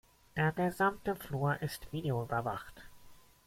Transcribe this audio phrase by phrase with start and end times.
[0.35, 2.87] Der gesamte Flur ist videoüberwacht.